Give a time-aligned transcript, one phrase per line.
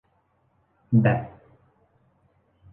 [1.03, 1.25] แบต